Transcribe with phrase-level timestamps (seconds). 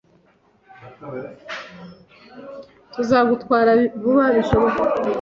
[2.93, 4.79] Tuzagutwara vuba bishoboka